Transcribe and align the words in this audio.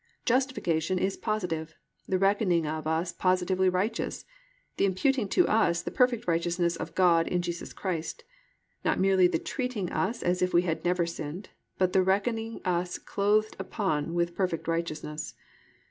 Justification 0.25 0.97
is 0.97 1.15
positive, 1.15 1.75
the 2.07 2.17
reckoning 2.17 2.65
of 2.65 2.87
us 2.87 3.11
positively 3.13 3.69
righteous, 3.69 4.25
the 4.77 4.85
imputing 4.85 5.27
to 5.29 5.47
us 5.47 5.83
the 5.83 5.91
perfect 5.91 6.25
righteousness 6.27 6.75
of 6.75 6.95
God 6.95 7.27
in 7.27 7.43
Jesus 7.43 7.71
Christ, 7.71 8.23
not 8.83 8.99
merely 8.99 9.27
the 9.27 9.37
treating 9.37 9.91
us 9.91 10.23
as 10.23 10.41
if 10.41 10.55
we 10.55 10.63
had 10.63 10.83
never 10.83 11.05
sinned, 11.05 11.49
but 11.77 11.93
the 11.93 12.01
reckoning 12.01 12.61
us 12.65 12.97
clothed 12.97 13.55
upon 13.59 14.15
with 14.15 14.33
perfect 14.33 14.67
righteousness. 14.67 15.35